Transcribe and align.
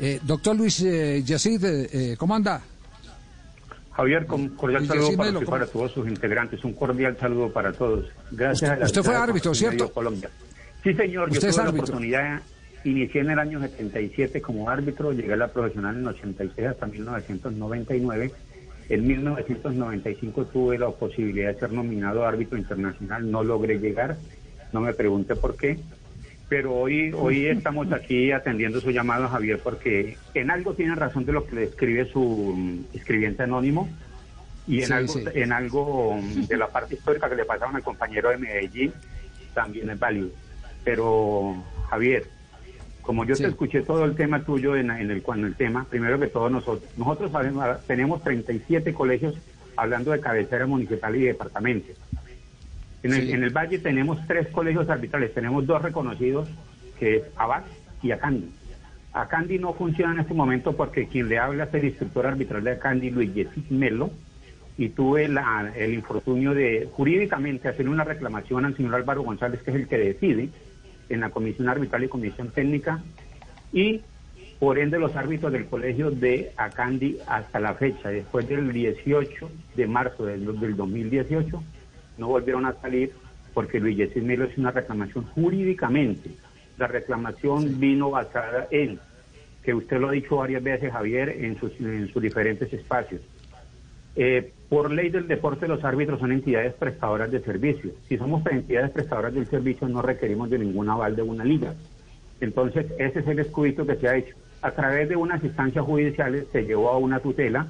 Eh, 0.00 0.20
doctor 0.22 0.56
Luis 0.56 0.80
eh, 0.82 1.22
Yacid, 1.24 1.64
eh, 1.64 2.16
¿cómo 2.18 2.34
anda? 2.34 2.60
Javier, 3.92 4.26
con 4.26 4.48
cordial 4.50 4.86
saludo 4.86 5.16
para, 5.16 5.30
usted, 5.30 5.46
para 5.46 5.66
todos 5.66 5.92
sus 5.92 6.08
integrantes. 6.08 6.64
Un 6.64 6.72
cordial 6.72 7.16
saludo 7.18 7.52
para 7.52 7.72
todos. 7.72 8.06
Gracias 8.32 8.62
usted, 8.62 8.68
a 8.68 8.76
la 8.76 8.86
Usted 8.86 9.02
fue 9.02 9.14
árbitro, 9.14 9.54
¿cierto? 9.54 9.92
Colombia. 9.92 10.30
Sí, 10.82 10.92
señor. 10.94 11.30
Usted 11.30 11.48
yo 11.48 11.54
tuve 11.54 11.64
la 11.64 11.70
oportunidad 11.70 12.42
Inicié 12.84 13.22
en 13.22 13.30
el 13.30 13.38
año 13.38 13.60
77 13.60 14.42
como 14.42 14.68
árbitro, 14.68 15.12
llegué 15.12 15.32
a 15.32 15.36
la 15.36 15.48
profesional 15.48 15.96
en 15.96 16.06
86 16.06 16.66
hasta 16.66 16.86
1999. 16.86 18.30
En 18.90 19.06
1995 19.06 20.44
tuve 20.44 20.78
la 20.78 20.90
posibilidad 20.90 21.54
de 21.54 21.60
ser 21.60 21.72
nominado 21.72 22.26
árbitro 22.26 22.58
internacional, 22.58 23.30
no 23.30 23.42
logré 23.42 23.78
llegar, 23.78 24.18
no 24.74 24.82
me 24.82 24.92
pregunte 24.92 25.34
por 25.34 25.56
qué, 25.56 25.78
pero 26.48 26.74
hoy, 26.74 27.12
hoy 27.16 27.46
estamos 27.46 27.90
aquí 27.92 28.30
atendiendo 28.32 28.80
su 28.80 28.90
llamado, 28.90 29.28
Javier, 29.28 29.58
porque 29.62 30.16
en 30.34 30.50
algo 30.50 30.74
tiene 30.74 30.94
razón 30.94 31.24
de 31.24 31.32
lo 31.32 31.46
que 31.46 31.56
le 31.56 31.62
escribe 31.64 32.04
su 32.06 32.84
escribiente 32.92 33.42
anónimo 33.42 33.88
y 34.66 34.80
en, 34.80 34.86
Sí, 34.86 34.92
algo, 34.92 35.12
sí. 35.14 35.24
en 35.34 35.52
algo 35.52 36.18
de 36.48 36.56
la 36.56 36.68
parte 36.68 36.94
histórica 36.94 37.28
que 37.28 37.36
le 37.36 37.44
pasaron 37.44 37.76
al 37.76 37.82
compañero 37.82 38.30
de 38.30 38.38
Medellín 38.38 38.92
también 39.54 39.88
es 39.90 39.98
válido. 39.98 40.28
Pero, 40.84 41.54
Javier, 41.88 42.24
como 43.02 43.24
yo 43.24 43.34
Sí. 43.34 43.42
te 43.42 43.48
escuché 43.48 43.82
todo 43.82 44.04
el 44.04 44.14
tema 44.14 44.44
tuyo 44.44 44.76
en, 44.76 44.90
en 44.90 45.10
el 45.10 45.22
cuando 45.22 45.46
el 45.46 45.54
tema, 45.54 45.84
primero 45.88 46.18
que 46.18 46.26
todo 46.28 46.50
nosotros, 46.50 46.90
nosotros 46.96 47.30
sabemos, 47.32 47.64
tenemos 47.86 48.22
37 48.22 48.92
colegios 48.94 49.34
hablando 49.76 50.12
de 50.12 50.20
cabecera 50.20 50.66
municipal 50.66 51.14
y 51.16 51.24
departamento. 51.24 51.92
En 53.04 53.12
el, 53.12 53.26
Sí. 53.26 53.32
en 53.32 53.44
el 53.44 53.50
Valle 53.50 53.78
tenemos 53.78 54.18
tres 54.26 54.48
colegios 54.48 54.88
arbitrales, 54.88 55.34
tenemos 55.34 55.66
dos 55.66 55.82
reconocidos, 55.82 56.48
que 56.98 57.16
es 57.16 57.22
ABAC 57.36 57.64
y 58.02 58.10
Acandi. 58.12 58.48
Acandi 59.12 59.58
no 59.58 59.74
funciona 59.74 60.14
en 60.14 60.20
este 60.20 60.32
momento 60.32 60.74
porque 60.74 61.06
quien 61.06 61.28
le 61.28 61.38
habla 61.38 61.64
es 61.64 61.74
el 61.74 61.84
instructor 61.84 62.26
arbitral 62.26 62.64
de 62.64 62.72
Acandi, 62.72 63.10
Luis 63.10 63.30
Melo, 63.70 64.10
y 64.78 64.88
tuve 64.88 65.28
la- 65.28 65.70
el 65.76 65.92
infortunio 65.92 66.54
de 66.54 66.88
jurídicamente 66.92 67.68
hacer 67.68 67.88
una 67.90 68.04
reclamación 68.04 68.64
al 68.64 68.74
señor 68.74 68.94
Álvaro 68.94 69.22
González, 69.22 69.60
que 69.62 69.70
es 69.70 69.76
el 69.76 69.86
que 69.86 69.98
decide 69.98 70.48
en 71.10 71.20
la 71.20 71.28
comisión 71.28 71.68
arbitral 71.68 72.04
y 72.04 72.08
comisión 72.08 72.48
técnica, 72.52 73.02
y 73.70 74.00
por 74.58 74.78
ende 74.78 74.98
los 74.98 75.14
árbitros 75.14 75.52
del 75.52 75.66
colegio 75.66 76.10
de 76.10 76.52
Acandi 76.56 77.18
hasta 77.26 77.60
la 77.60 77.74
fecha, 77.74 78.08
después 78.08 78.48
del 78.48 78.72
18 78.72 79.50
de 79.76 79.86
marzo 79.86 80.24
del, 80.24 80.58
del 80.58 80.74
2018, 80.74 81.62
no 82.18 82.28
volvieron 82.28 82.66
a 82.66 82.74
salir 82.80 83.12
porque 83.52 83.80
Luis 83.80 83.96
Yesid 83.96 84.22
Melo 84.22 84.44
es 84.44 84.58
una 84.58 84.72
reclamación 84.72 85.24
jurídicamente. 85.26 86.30
La 86.76 86.88
reclamación 86.88 87.78
vino 87.78 88.10
basada 88.10 88.66
en, 88.70 88.98
que 89.62 89.74
usted 89.74 89.98
lo 90.00 90.08
ha 90.08 90.12
dicho 90.12 90.36
varias 90.36 90.62
veces, 90.62 90.92
Javier, 90.92 91.28
en 91.28 91.58
sus, 91.58 91.72
en 91.80 92.08
sus 92.12 92.20
diferentes 92.20 92.72
espacios. 92.72 93.22
Eh, 94.16 94.52
por 94.68 94.90
ley 94.90 95.10
del 95.10 95.28
deporte, 95.28 95.68
los 95.68 95.84
árbitros 95.84 96.20
son 96.20 96.32
entidades 96.32 96.74
prestadoras 96.74 97.30
de 97.30 97.40
servicios. 97.40 97.94
Si 98.08 98.16
somos 98.16 98.44
entidades 98.46 98.90
prestadoras 98.90 99.34
del 99.34 99.46
servicio, 99.46 99.88
no 99.88 100.02
requerimos 100.02 100.50
de 100.50 100.58
ningún 100.58 100.88
aval 100.88 101.14
de 101.14 101.22
una 101.22 101.44
liga. 101.44 101.74
Entonces, 102.40 102.86
ese 102.98 103.20
es 103.20 103.26
el 103.28 103.38
escudito 103.38 103.86
que 103.86 103.96
se 103.96 104.08
ha 104.08 104.16
hecho. 104.16 104.34
A 104.62 104.72
través 104.72 105.08
de 105.08 105.16
unas 105.16 105.42
instancias 105.44 105.84
judiciales 105.84 106.46
se 106.50 106.62
llevó 106.62 106.90
a 106.90 106.98
una 106.98 107.20
tutela 107.20 107.68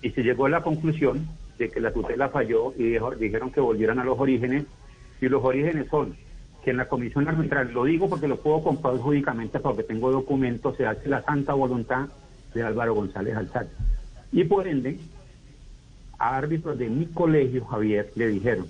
y 0.00 0.10
se 0.10 0.22
llegó 0.22 0.46
a 0.46 0.50
la 0.50 0.62
conclusión 0.62 1.26
de 1.58 1.70
que 1.70 1.80
la 1.80 1.92
tutela 1.92 2.28
falló 2.28 2.72
y 2.76 2.84
dijo- 2.90 3.14
dijeron 3.14 3.50
que 3.50 3.60
volvieran 3.60 3.98
a 3.98 4.04
los 4.04 4.18
orígenes. 4.18 4.64
Y 5.20 5.28
los 5.28 5.42
orígenes 5.44 5.86
son 5.88 6.16
que 6.64 6.70
en 6.70 6.76
la 6.78 6.88
comisión 6.88 7.28
arbitral, 7.28 7.72
lo 7.72 7.84
digo 7.84 8.08
porque 8.08 8.26
lo 8.26 8.36
puedo 8.40 8.62
comprobar 8.62 8.98
jurídicamente 9.00 9.60
porque 9.60 9.82
tengo 9.82 10.10
documentos, 10.10 10.76
se 10.76 10.86
hace 10.86 11.08
la 11.08 11.22
santa 11.22 11.52
voluntad 11.54 12.08
de 12.54 12.62
Álvaro 12.62 12.94
González 12.94 13.36
Alzate. 13.36 13.70
Y 14.32 14.44
por 14.44 14.66
ende, 14.66 14.98
a 16.18 16.36
árbitros 16.36 16.78
de 16.78 16.88
mi 16.88 17.06
colegio, 17.06 17.64
Javier, 17.66 18.10
le 18.14 18.28
dijeron, 18.28 18.66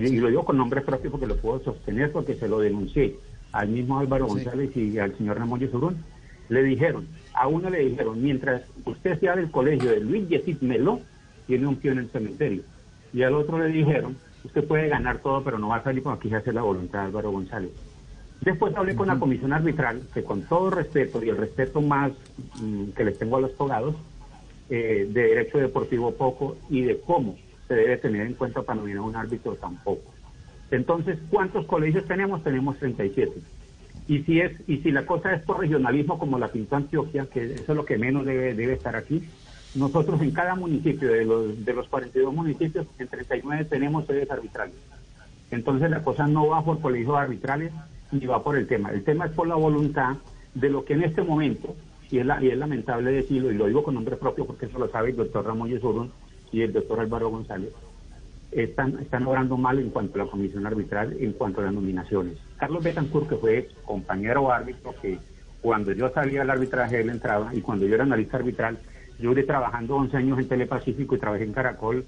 y 0.00 0.16
lo 0.18 0.28
digo 0.28 0.44
con 0.44 0.56
nombre 0.58 0.80
propio 0.80 1.10
porque 1.10 1.26
lo 1.26 1.36
puedo 1.36 1.60
sostener 1.62 2.10
porque 2.12 2.34
se 2.34 2.48
lo 2.48 2.58
denuncié 2.58 3.16
al 3.52 3.68
mismo 3.68 3.98
Álvaro 3.98 4.26
Sí. 4.26 4.34
González 4.34 4.76
y 4.76 4.98
al 4.98 5.16
señor 5.16 5.38
Ramón 5.38 5.60
Yesurún, 5.60 5.96
le 6.48 6.62
dijeron, 6.64 7.06
a 7.34 7.46
uno 7.46 7.70
le 7.70 7.78
dijeron, 7.80 8.20
mientras 8.20 8.62
usted 8.84 9.18
sea 9.20 9.36
del 9.36 9.50
colegio 9.50 9.90
de 9.90 10.00
Luis 10.00 10.28
Yesid 10.28 10.60
Melo, 10.60 11.00
tiene 11.50 11.66
un 11.66 11.76
pie 11.76 11.90
en 11.90 11.98
el 11.98 12.10
cementerio. 12.10 12.62
Y 13.12 13.24
al 13.24 13.34
otro 13.34 13.58
le 13.58 13.72
dijeron, 13.72 14.16
usted 14.44 14.64
puede 14.68 14.86
ganar 14.86 15.18
todo, 15.18 15.42
pero 15.42 15.58
no 15.58 15.68
va 15.68 15.78
a 15.78 15.82
salir 15.82 16.00
porque 16.00 16.18
aquí 16.20 16.28
se 16.28 16.36
hace 16.36 16.52
la 16.52 16.62
voluntad 16.62 17.00
de 17.00 17.06
Álvaro 17.06 17.32
González. 17.32 17.72
Después 18.40 18.72
hablé 18.76 18.94
con 18.94 19.08
la 19.08 19.18
comisión 19.18 19.52
arbitral, 19.52 20.00
que 20.14 20.22
con 20.22 20.42
todo 20.42 20.70
respeto 20.70 21.22
y 21.24 21.28
el 21.28 21.36
respeto 21.36 21.82
más 21.82 22.12
mm, 22.62 22.90
que 22.90 23.04
les 23.04 23.18
tengo 23.18 23.36
a 23.36 23.40
los 23.40 23.56
togados, 23.56 23.96
eh, 24.70 25.08
de 25.10 25.22
derecho 25.22 25.58
deportivo 25.58 26.12
poco 26.12 26.56
y 26.68 26.82
de 26.82 27.00
cómo 27.00 27.36
se 27.66 27.74
debe 27.74 27.96
tener 27.96 28.24
en 28.28 28.34
cuenta 28.34 28.62
para 28.62 28.78
nominar 28.78 29.02
un 29.02 29.16
árbitro 29.16 29.56
tampoco. 29.56 30.12
Entonces, 30.70 31.18
¿cuántos 31.30 31.66
colegios 31.66 32.06
tenemos? 32.06 32.44
Tenemos 32.44 32.78
37. 32.78 33.32
Y 34.06 34.20
si 34.20 34.40
es 34.40 34.52
y 34.68 34.76
si 34.78 34.92
la 34.92 35.04
cosa 35.04 35.34
es 35.34 35.42
por 35.42 35.58
regionalismo 35.58 36.16
como 36.16 36.38
la 36.38 36.46
pintó 36.46 36.76
Antioquia, 36.76 37.26
que 37.26 37.54
eso 37.54 37.72
es 37.72 37.76
lo 37.76 37.84
que 37.84 37.98
menos 37.98 38.24
debe, 38.24 38.54
debe 38.54 38.74
estar 38.74 38.94
aquí, 38.94 39.24
nosotros 39.74 40.20
en 40.22 40.32
cada 40.32 40.54
municipio, 40.54 41.12
de 41.12 41.24
los, 41.24 41.64
de 41.64 41.72
los 41.74 41.88
42 41.88 42.34
municipios, 42.34 42.86
en 42.98 43.08
39 43.08 43.64
tenemos 43.66 44.06
sedes 44.06 44.30
arbitrales. 44.30 44.74
Entonces 45.50 45.90
la 45.90 46.02
cosa 46.02 46.26
no 46.26 46.48
va 46.48 46.64
por 46.64 46.80
colegios 46.80 47.16
arbitrales 47.16 47.72
ni 48.12 48.26
va 48.26 48.42
por 48.42 48.56
el 48.56 48.66
tema. 48.66 48.90
El 48.90 49.04
tema 49.04 49.26
es 49.26 49.32
por 49.32 49.46
la 49.48 49.54
voluntad 49.54 50.16
de 50.54 50.68
lo 50.68 50.84
que 50.84 50.94
en 50.94 51.04
este 51.04 51.22
momento, 51.22 51.74
y 52.10 52.18
es, 52.18 52.26
la- 52.26 52.42
y 52.42 52.48
es 52.48 52.58
lamentable 52.58 53.12
decirlo, 53.12 53.50
y 53.50 53.54
lo 53.56 53.66
digo 53.66 53.82
con 53.84 53.94
nombre 53.94 54.16
propio 54.16 54.44
porque 54.46 54.66
eso 54.66 54.78
lo 54.78 54.88
sabe 54.90 55.10
el 55.10 55.16
doctor 55.16 55.46
Ramón 55.46 55.68
Yesurún 55.68 56.10
y 56.52 56.62
el 56.62 56.72
doctor 56.72 57.00
Álvaro 57.00 57.28
González, 57.30 57.70
están, 58.50 58.98
están 59.00 59.24
obrando 59.28 59.56
mal 59.56 59.78
en 59.78 59.90
cuanto 59.90 60.20
a 60.20 60.24
la 60.24 60.30
comisión 60.30 60.66
arbitral, 60.66 61.16
en 61.20 61.32
cuanto 61.34 61.60
a 61.60 61.64
las 61.64 61.72
nominaciones. 61.74 62.36
Carlos 62.56 62.82
Betancourt, 62.82 63.28
que 63.28 63.36
fue 63.36 63.68
compañero 63.84 64.50
árbitro, 64.52 64.92
que 65.00 65.18
cuando 65.60 65.92
yo 65.92 66.10
salía 66.10 66.42
al 66.42 66.50
arbitraje 66.50 67.00
él 67.00 67.10
entraba, 67.10 67.54
y 67.54 67.60
cuando 67.60 67.86
yo 67.86 67.94
era 67.94 68.02
analista 68.04 68.38
arbitral, 68.38 68.78
yo 69.20 69.30
duré 69.30 69.42
trabajando 69.44 69.96
11 69.96 70.16
años 70.16 70.38
en 70.38 70.48
Telepacífico 70.48 71.14
y 71.14 71.18
trabajé 71.18 71.44
en 71.44 71.52
Caracol 71.52 72.04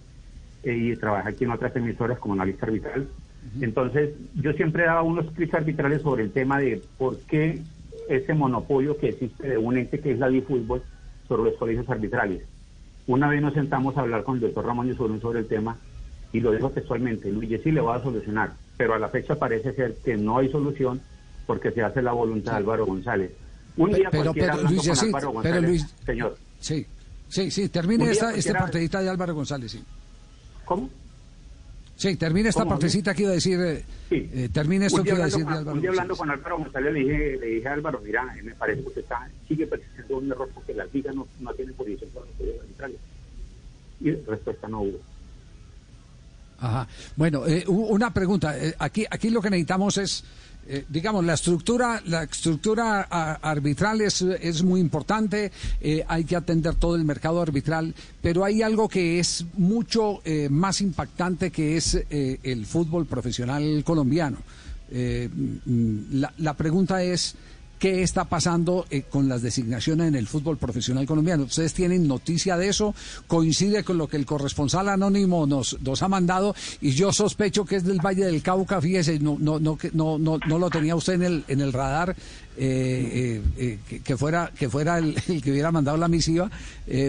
eh, 0.64 0.74
y 0.76 0.96
trabajé 0.96 1.28
aquí 1.30 1.44
en 1.44 1.50
otras 1.50 1.74
emisoras 1.76 2.18
como 2.18 2.34
analista 2.34 2.66
arbitral. 2.66 3.08
Entonces, 3.60 4.10
yo 4.36 4.52
siempre 4.52 4.84
daba 4.84 5.02
unos 5.02 5.26
clics 5.32 5.54
arbitrales 5.54 6.02
sobre 6.02 6.22
el 6.22 6.30
tema 6.32 6.58
de 6.58 6.80
por 6.96 7.18
qué 7.22 7.60
ese 8.08 8.34
monopolio 8.34 8.96
que 8.96 9.08
existe 9.10 9.48
de 9.48 9.58
un 9.58 9.76
ente 9.76 9.98
que 10.00 10.12
es 10.12 10.18
la 10.18 10.30
fútbol 10.46 10.82
sobre 11.28 11.50
los 11.50 11.58
colegios 11.58 11.88
arbitrales. 11.88 12.42
Una 13.06 13.28
vez 13.28 13.42
nos 13.42 13.54
sentamos 13.54 13.96
a 13.96 14.02
hablar 14.02 14.22
con 14.22 14.36
el 14.36 14.42
doctor 14.42 14.64
Ramón 14.66 14.86
Yesurún 14.86 15.20
sobre 15.20 15.40
el 15.40 15.46
tema 15.48 15.76
y 16.32 16.40
lo 16.40 16.52
dijo 16.52 16.70
textualmente, 16.70 17.30
Luis 17.30 17.60
sí 17.62 17.72
le 17.72 17.80
va 17.80 17.96
a 17.96 18.02
solucionar, 18.02 18.52
pero 18.76 18.94
a 18.94 18.98
la 18.98 19.08
fecha 19.08 19.34
parece 19.34 19.72
ser 19.74 19.96
que 20.04 20.16
no 20.16 20.38
hay 20.38 20.48
solución 20.48 21.00
porque 21.46 21.72
se 21.72 21.82
hace 21.82 22.00
la 22.00 22.12
voluntad 22.12 22.52
de 22.52 22.58
Álvaro 22.58 22.86
González. 22.86 23.32
Un 23.76 23.90
día 23.92 24.08
pero- 24.10 24.24
cualquiera 24.24 24.52
pero, 24.54 24.66
hablando 24.68 24.82
Luis 24.82 24.88
con 25.00 25.08
Álvaro 25.08 25.20
pero, 25.26 25.32
González, 25.32 25.70
Luis- 25.70 25.94
señor, 26.06 26.36
Sí, 26.60 26.86
sí, 27.32 27.50
sí, 27.50 27.68
termine 27.68 28.10
esta, 28.10 28.32
partecita 28.58 29.00
de 29.00 29.08
Álvaro 29.08 29.34
González, 29.34 29.72
sí. 29.72 29.82
¿cómo? 30.64 30.88
Sí, 31.96 32.16
termine 32.16 32.48
esta 32.48 32.64
partecita 32.64 33.14
que 33.14 33.22
iba 33.22 33.30
a 33.30 33.34
decir, 33.34 33.60
eh, 33.60 33.84
Sí. 34.08 34.28
eh, 34.32 34.48
termine 34.52 34.86
esto 34.86 35.02
que 35.02 35.10
iba 35.10 35.22
a 35.22 35.26
decir 35.26 35.44
de 35.44 35.52
Álvaro 35.52 35.76
un 35.76 35.80
día 35.80 35.90
hablando 35.90 36.16
con 36.16 36.30
Álvaro 36.30 36.58
González 36.58 36.92
le 36.92 37.00
dije, 37.00 37.36
le 37.38 37.46
dije 37.46 37.68
a 37.68 37.72
Álvaro, 37.74 38.00
mira, 38.04 38.34
eh, 38.36 38.42
me 38.42 38.54
parece 38.54 38.82
que 38.82 38.88
usted 38.88 39.02
está, 39.02 39.28
sigue 39.46 39.66
persistiendo 39.66 40.18
un 40.18 40.30
error 40.30 40.50
porque 40.54 40.74
las 40.74 40.92
ligas 40.92 41.14
no, 41.14 41.26
no 41.40 41.52
tienen 41.54 41.74
jurisdicción 41.76 42.10
para 42.10 42.26
los 42.26 42.34
colegios 42.36 42.62
arbitrales. 42.62 42.96
Y 44.00 44.10
respuesta 44.10 44.68
no 44.68 44.80
hubo. 44.82 44.98
Ajá. 46.58 46.86
Bueno, 47.16 47.46
eh, 47.46 47.64
una 47.66 48.12
pregunta. 48.14 48.56
Eh, 48.58 48.74
aquí, 48.78 49.04
aquí 49.10 49.30
lo 49.30 49.42
que 49.42 49.50
necesitamos 49.50 49.98
es, 49.98 50.24
eh, 50.68 50.84
digamos, 50.88 51.24
la 51.24 51.34
estructura, 51.34 52.00
la 52.06 52.22
estructura 52.22 53.02
arbitral 53.02 54.00
es, 54.00 54.22
es 54.22 54.62
muy 54.62 54.80
importante. 54.80 55.50
eh, 55.80 56.04
hay 56.06 56.24
que 56.24 56.36
atender 56.36 56.76
todo 56.76 56.94
el 56.96 57.04
mercado 57.04 57.40
arbitral, 57.42 57.94
pero 58.20 58.44
hay 58.44 58.62
algo 58.62 58.88
que 58.88 59.18
es 59.18 59.44
mucho 59.54 60.20
eh, 60.24 60.48
más 60.50 60.80
impactante 60.80 61.50
que 61.50 61.76
es 61.76 61.94
el 62.10 62.66
fútbol 62.66 63.06
profesional 63.06 63.82
colombiano. 63.84 64.38
Mm, 64.90 66.20
la, 66.20 66.32
la 66.38 66.54
pregunta 66.54 67.02
es 67.02 67.34
qué 67.82 68.04
está 68.04 68.26
pasando 68.26 68.86
eh, 68.90 69.02
con 69.10 69.28
las 69.28 69.42
designaciones 69.42 70.06
en 70.06 70.14
el 70.14 70.28
fútbol 70.28 70.56
profesional 70.56 71.04
colombiano. 71.04 71.42
¿Ustedes 71.42 71.74
tienen 71.74 72.06
noticia 72.06 72.56
de 72.56 72.68
eso? 72.68 72.94
¿Coincide 73.26 73.82
con 73.82 73.98
lo 73.98 74.06
que 74.06 74.16
el 74.16 74.24
corresponsal 74.24 74.88
anónimo 74.88 75.48
nos, 75.48 75.76
nos 75.80 76.00
ha 76.00 76.06
mandado? 76.06 76.54
Y 76.80 76.92
yo 76.92 77.12
sospecho 77.12 77.64
que 77.64 77.74
es 77.74 77.84
del 77.84 77.98
Valle 77.98 78.24
del 78.24 78.40
Cauca, 78.40 78.80
fíjese, 78.80 79.18
no, 79.18 79.36
no, 79.36 79.58
no, 79.58 79.76
no, 79.94 80.16
no, 80.16 80.38
no 80.46 80.58
lo 80.60 80.70
tenía 80.70 80.94
usted 80.94 81.14
en 81.14 81.22
el, 81.24 81.44
en 81.48 81.60
el 81.60 81.72
radar. 81.72 82.14
Eh, 82.54 83.40
eh, 83.56 83.78
eh, 83.90 84.00
que, 84.04 84.16
fuera 84.18 84.52
que 84.54 84.68
fuera 84.68 84.98
el, 84.98 85.14
que 85.42 85.50
hubiera 85.50 85.72
mandado 85.72 85.96
la 85.96 86.06
misiva, 86.06 86.50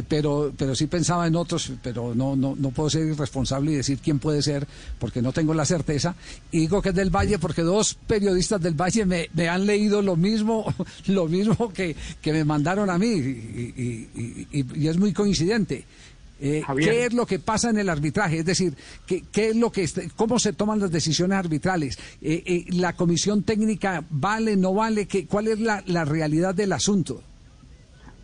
pero 0.07 0.53
pero 0.57 0.73
sí 0.73 0.87
pensaba 0.87 1.27
en 1.27 1.35
otros, 1.35 1.73
pero 1.83 2.15
no, 2.15 2.35
no 2.35 2.55
no 2.57 2.71
puedo 2.71 2.89
ser 2.89 3.07
irresponsable 3.07 3.73
y 3.73 3.75
decir 3.75 3.99
quién 4.01 4.19
puede 4.19 4.41
ser 4.41 4.65
porque 4.99 5.21
no 5.21 5.33
tengo 5.33 5.53
la 5.53 5.65
certeza. 5.65 6.15
Y 6.51 6.59
digo 6.59 6.81
que 6.81 6.89
es 6.89 6.95
del 6.95 7.09
Valle 7.09 7.39
porque 7.39 7.61
dos 7.61 7.95
periodistas 7.95 8.61
del 8.61 8.73
Valle 8.73 9.05
me, 9.05 9.49
han 9.49 9.65
leído 9.65 10.01
lo 10.01 10.15
mismo 10.15 10.73
lo 11.07 11.27
mismo 11.27 11.73
que, 11.73 11.95
que 12.21 12.31
me 12.31 12.45
mandaron 12.45 12.89
a 12.89 12.97
mí 12.97 13.11
y 13.13 14.87
es 14.87 14.97
muy 14.97 15.11
coincidente. 15.11 15.85
Eh, 16.39 16.63
¿Qué 16.77 17.05
es 17.05 17.13
lo 17.13 17.25
que 17.25 17.39
pasa 17.39 17.69
en 17.69 17.77
el 17.77 17.89
arbitraje? 17.89 18.39
Es 18.39 18.45
decir, 18.45 18.73
¿qué, 19.05 19.23
qué 19.31 19.49
es 19.49 19.55
lo 19.55 19.71
que 19.71 19.87
¿cómo 20.15 20.39
se 20.39 20.53
toman 20.53 20.79
las 20.79 20.91
decisiones 20.91 21.37
arbitrales? 21.37 21.97
Eh, 22.21 22.43
eh, 22.45 22.65
¿La 22.71 22.93
comisión 22.93 23.43
técnica 23.43 24.03
vale, 24.09 24.55
no 24.55 24.73
vale? 24.73 25.07
¿Qué, 25.07 25.27
¿Cuál 25.27 25.47
es 25.47 25.59
la, 25.59 25.83
la, 25.87 26.05
realidad 26.05 26.55
del 26.55 26.73
asunto? 26.73 27.21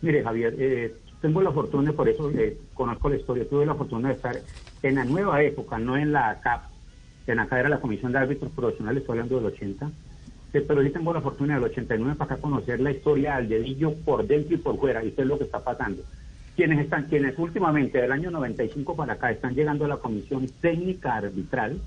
Mire, 0.02 0.22
Javier, 0.22 0.94
tengo 1.20 1.40
la 1.40 1.52
fortuna, 1.52 1.92
por 1.92 2.08
eso 2.08 2.30
conozco 2.74 3.08
la 3.08 3.16
historia, 3.16 3.48
tuve 3.48 3.66
la 3.66 3.74
fortuna 3.74 4.08
de 4.08 4.14
estar 4.14 4.40
en 4.82 4.94
la 4.94 5.04
nueva 5.04 5.42
época, 5.42 5.78
no 5.78 5.96
en 5.96 6.12
la 6.12 6.40
CAP, 6.42 6.64
en 7.26 7.38
acá 7.38 7.60
era 7.60 7.68
la 7.68 7.80
Comisión 7.80 8.12
de 8.12 8.18
Árbitros 8.18 8.50
Profesionales, 8.52 9.02
estoy 9.02 9.18
hablando 9.18 9.36
del 9.36 9.52
80, 9.52 9.90
pero 10.52 10.82
sí 10.82 10.90
tengo 10.90 11.12
la 11.12 11.20
fortuna 11.20 11.54
del 11.54 11.64
89 11.64 12.16
para 12.16 12.34
acá 12.34 12.42
conocer 12.42 12.80
la 12.80 12.90
historia 12.90 13.36
al 13.36 13.48
dedillo 13.48 13.94
por 13.94 14.26
dentro 14.26 14.54
y 14.54 14.58
por 14.58 14.78
fuera, 14.78 15.04
y 15.04 15.08
es 15.08 15.26
lo 15.26 15.38
que 15.38 15.44
está 15.44 15.62
pasando 15.62 16.02
quienes 16.60 16.80
están, 16.80 17.04
quienes 17.04 17.38
últimamente 17.38 18.02
del 18.02 18.12
año 18.12 18.30
95 18.30 18.94
para 18.94 19.14
acá 19.14 19.30
están 19.30 19.54
llegando 19.54 19.86
a 19.86 19.88
la 19.88 19.96
comisión 19.96 20.46
técnica 20.60 21.16
arbitral, 21.16 21.80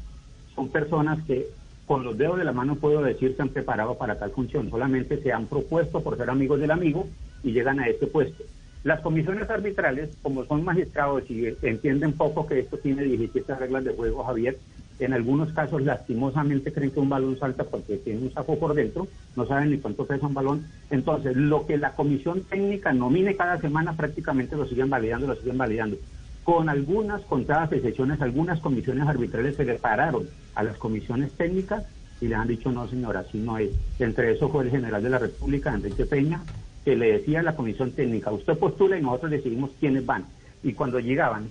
son 0.55 0.69
personas 0.69 1.23
que 1.27 1.45
con 1.85 2.03
los 2.03 2.17
dedos 2.17 2.39
de 2.39 2.43
la 2.43 2.53
mano 2.53 2.73
puedo 2.77 3.03
decir 3.03 3.35
se 3.35 3.43
han 3.43 3.49
preparado 3.49 3.95
para 3.99 4.17
tal 4.17 4.31
función, 4.31 4.71
solamente 4.71 5.21
se 5.21 5.31
han 5.31 5.45
propuesto 5.45 6.01
por 6.01 6.17
ser 6.17 6.31
amigos 6.31 6.59
del 6.59 6.71
amigo 6.71 7.07
y 7.43 7.51
llegan 7.51 7.79
a 7.81 7.87
este 7.87 8.07
puesto. 8.07 8.45
Las 8.83 9.01
comisiones 9.01 9.47
arbitrales, 9.47 10.09
como 10.23 10.43
son 10.45 10.63
magistrados 10.63 11.29
y 11.29 11.55
entienden 11.61 12.13
poco 12.13 12.47
que 12.47 12.61
esto 12.61 12.79
tiene 12.79 13.03
17 13.03 13.53
reglas 13.53 13.83
de 13.83 13.93
juego, 13.93 14.23
Javier, 14.23 14.57
en 14.99 15.13
algunos 15.13 15.51
casos, 15.53 15.81
lastimosamente, 15.81 16.71
creen 16.71 16.91
que 16.91 16.99
un 16.99 17.09
balón 17.09 17.37
salta 17.39 17.63
porque 17.63 17.97
tiene 17.97 18.21
un 18.21 18.33
saco 18.33 18.57
por 18.57 18.73
dentro, 18.73 19.07
no 19.35 19.45
saben 19.45 19.71
ni 19.71 19.77
cuánto 19.77 20.05
pesa 20.05 20.27
un 20.27 20.33
balón. 20.33 20.65
Entonces, 20.91 21.35
lo 21.35 21.65
que 21.65 21.77
la 21.77 21.93
comisión 21.93 22.43
técnica 22.43 22.93
nomine 22.93 23.35
cada 23.35 23.59
semana, 23.59 23.93
prácticamente 23.93 24.55
lo 24.55 24.67
siguen 24.67 24.89
validando, 24.89 25.27
lo 25.27 25.35
siguen 25.35 25.57
validando. 25.57 25.97
Con 26.43 26.69
algunas 26.69 27.21
contadas 27.21 27.71
excepciones, 27.71 28.21
algunas 28.21 28.59
comisiones 28.59 29.07
arbitrales 29.07 29.55
se 29.55 29.65
le 29.65 29.75
pararon 29.75 30.27
a 30.55 30.63
las 30.63 30.77
comisiones 30.77 31.31
técnicas 31.33 31.85
y 32.21 32.27
le 32.27 32.35
han 32.35 32.47
dicho, 32.47 32.71
no, 32.71 32.87
señora, 32.87 33.21
así 33.21 33.37
no 33.37 33.57
es. 33.57 33.71
Entre 33.99 34.31
eso 34.31 34.49
fue 34.49 34.65
el 34.65 34.71
general 34.71 35.01
de 35.01 35.09
la 35.09 35.19
República, 35.19 35.73
Enrique 35.73 36.05
Peña, 36.05 36.41
que 36.85 36.95
le 36.95 37.13
decía 37.13 37.39
a 37.39 37.43
la 37.43 37.55
comisión 37.55 37.91
técnica, 37.91 38.31
usted 38.31 38.57
postula 38.57 38.97
y 38.97 39.01
nosotros 39.01 39.31
decidimos 39.31 39.71
quiénes 39.79 40.05
van. 40.05 40.25
Y 40.63 40.73
cuando 40.73 40.99
llegaban 40.99 41.49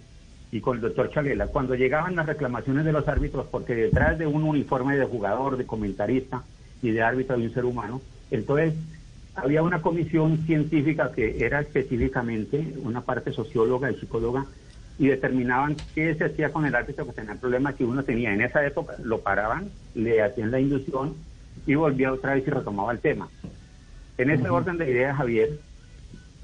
y 0.52 0.60
con 0.60 0.76
el 0.76 0.82
doctor 0.82 1.10
Chalela, 1.10 1.46
cuando 1.46 1.74
llegaban 1.74 2.14
las 2.14 2.26
reclamaciones 2.26 2.84
de 2.84 2.92
los 2.92 3.08
árbitros, 3.08 3.46
porque 3.50 3.74
detrás 3.74 4.18
de 4.18 4.26
un 4.26 4.44
uniforme 4.44 4.98
de 4.98 5.06
jugador, 5.06 5.56
de 5.56 5.64
comentarista 5.64 6.44
y 6.82 6.90
de 6.90 7.02
árbitro 7.02 7.38
de 7.38 7.46
un 7.46 7.54
ser 7.54 7.64
humano, 7.64 8.02
entonces 8.30 8.74
había 9.34 9.62
una 9.62 9.80
comisión 9.80 10.44
científica 10.44 11.10
que 11.10 11.42
era 11.42 11.60
específicamente 11.60 12.74
una 12.82 13.00
parte 13.00 13.32
socióloga 13.32 13.90
y 13.90 13.94
psicóloga 13.94 14.44
y 14.98 15.06
determinaban 15.06 15.74
qué 15.94 16.14
se 16.14 16.24
hacía 16.24 16.52
con 16.52 16.66
el 16.66 16.74
árbitro 16.74 17.06
que 17.06 17.12
tenía 17.12 17.34
problemas 17.36 17.74
que 17.74 17.86
uno 17.86 18.02
tenía. 18.02 18.34
En 18.34 18.42
esa 18.42 18.64
época 18.66 18.94
lo 19.02 19.20
paraban, 19.20 19.70
le 19.94 20.20
hacían 20.20 20.50
la 20.50 20.60
inducción 20.60 21.14
y 21.66 21.76
volvía 21.76 22.12
otra 22.12 22.34
vez 22.34 22.46
y 22.46 22.50
retomaba 22.50 22.92
el 22.92 22.98
tema. 22.98 23.30
En 24.18 24.28
ese 24.28 24.50
orden 24.50 24.76
de 24.76 24.90
ideas, 24.90 25.16
Javier, 25.16 25.58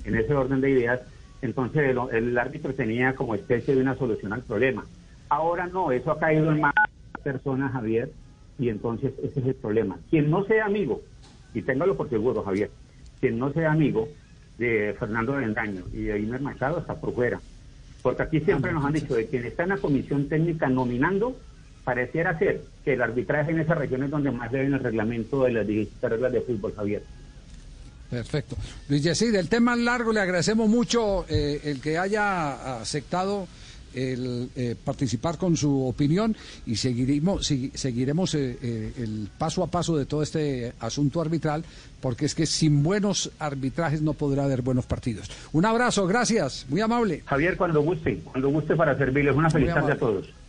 en 0.05 0.15
ese 0.15 0.33
orden 0.33 0.63
de 0.63 0.71
ideas, 0.71 1.01
entonces 1.43 1.97
el, 2.13 2.39
árbitro 2.39 2.75
tenía 2.75 3.15
como 3.15 3.35
especie 3.35 3.75
de 3.75 3.81
una 3.81 3.97
solución 3.97 4.33
al 4.33 4.43
problema. 4.43 4.85
Ahora 5.29 5.67
no, 5.67 5.93
eso 5.93 6.11
ha 6.11 6.19
caído 6.19 6.51
en 6.51 6.61
más 6.61 6.75
personas, 7.23 7.73
Javier, 7.73 8.11
y 8.59 8.69
entonces 8.71 9.13
ese 9.23 9.41
es 9.41 9.47
el 9.47 9.55
problema. 9.55 9.99
Quien 10.11 10.31
no 10.31 10.45
sea 10.45 10.67
amigo, 10.67 11.03
y 11.55 11.63
téngalo 11.63 11.97
por 11.97 12.09
seguro, 12.09 12.43
Javier, 12.43 12.71
quien 13.21 13.39
no 13.39 13.53
sea 13.53 13.73
amigo 13.73 14.09
de 14.59 14.95
Fernando 14.99 15.35
Vendaño 15.35 15.85
y 15.93 16.05
de 16.05 16.19
Imer 16.21 16.41
Machado 16.41 16.79
está 16.79 16.95
por 16.95 17.15
fuera. 17.15 17.41
Porque 18.03 18.23
aquí 18.23 18.41
siempre 18.41 18.73
nos 18.73 18.85
han 18.85 18.93
dicho 18.93 19.15
de 19.15 19.27
quien 19.27 19.45
está 19.45 19.65
en 19.65 19.71
la 19.71 19.77
comisión 19.79 20.29
técnica 20.29 20.69
nominando, 20.69 21.37
pareciera 21.85 22.39
ser 22.39 22.63
que 22.85 22.95
el 22.95 23.03
arbitraje 23.03 23.51
en 23.51 23.61
esas 23.61 23.79
regiones 23.79 24.11
donde 24.11 24.31
más 24.31 24.51
deben 24.53 24.75
el 24.75 24.81
reglamento 24.81 25.45
de 25.45 25.53
las 25.53 25.67
17 25.67 26.09
reglas 26.09 26.33
de 26.33 26.41
fútbol, 26.41 26.75
Javier. 26.75 27.03
Perfecto. 28.11 28.57
Luis 28.89 29.03
Yesid, 29.03 29.33
del 29.33 29.49
tema 29.49 29.77
largo 29.77 30.13
le 30.13 30.21
agradecemos 30.21 30.69
mucho 30.69 31.27
eh, 31.29 31.61
el 31.65 31.81
que 31.81 31.99
haya 31.99 32.81
aceptado 32.81 33.47
el 33.95 34.51
eh, 34.55 34.77
participar 34.83 35.39
con 35.39 35.57
su 35.57 35.87
opinión 35.87 36.37
y 36.67 36.77
seguiremos, 36.77 37.47
seguiremos 37.47 38.35
eh, 38.35 38.93
el 38.97 39.29
paso 39.37 39.63
a 39.63 39.67
paso 39.67 39.97
de 39.97 40.07
todo 40.07 40.23
este 40.23 40.75
asunto 40.81 41.21
arbitral, 41.21 41.65
porque 42.01 42.27
es 42.27 42.35
que 42.35 42.47
sin 42.47 42.83
buenos 42.83 43.31
arbitrajes 43.39 44.03
no 44.03 44.13
podrá 44.13 44.45
haber 44.45 44.63
buenos 44.63 44.87
partidos. 44.87 45.31
Un 45.53 45.65
abrazo, 45.65 46.07
gracias, 46.07 46.67
muy 46.69 46.81
amable. 46.81 47.23
Javier, 47.27 47.57
cuando 47.57 47.81
guste, 47.83 48.21
cuando 48.25 48.49
guste 48.49 48.77
para 48.77 48.97
servirles, 48.97 49.35
una 49.35 49.51
feliz 49.51 49.73
tarde 49.73 49.93
a 49.93 49.99
todos. 49.99 50.29